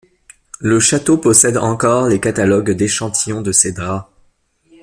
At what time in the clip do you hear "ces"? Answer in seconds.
3.51-3.71